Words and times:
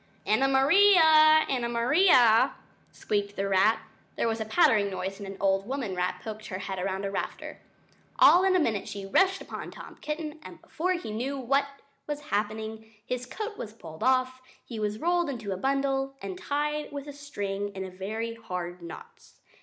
"Anna 0.25 0.47
Maria! 0.47 1.45
Anna 1.47 1.69
Maria!" 1.69 2.55
squeaked 2.91 3.35
the 3.35 3.47
rat. 3.47 3.81
There 4.15 4.27
was 4.27 4.41
a 4.41 4.45
pattering 4.45 4.89
noise 4.89 5.19
and 5.19 5.27
an 5.27 5.37
old 5.39 5.67
woman 5.67 5.95
rat 5.95 6.21
poked 6.23 6.47
her 6.47 6.57
head 6.57 6.83
round 6.83 7.05
a 7.05 7.11
rafter. 7.11 7.59
All 8.17 8.43
in 8.43 8.55
a 8.55 8.59
minute 8.59 8.87
she 8.87 9.05
rushed 9.05 9.41
upon 9.43 9.69
Tom 9.69 9.97
Kitten, 10.01 10.39
and 10.41 10.59
before 10.59 10.93
he 10.93 11.11
knew 11.11 11.37
what 11.37 11.67
was 12.07 12.19
happening...... 12.31 12.91
his 13.05 13.27
coat 13.27 13.59
was 13.59 13.73
pulled 13.73 14.01
off, 14.01 14.39
and 14.39 14.47
he 14.65 14.79
was 14.79 14.97
rolled 14.97 15.29
up 15.29 15.39
in 15.39 15.51
a 15.51 15.55
bundle, 15.55 16.15
and 16.23 16.35
tied 16.35 16.91
with 16.91 17.13
string 17.15 17.69
in 17.75 17.95
very 17.95 18.33
hard 18.33 18.81
knots. 18.81 19.35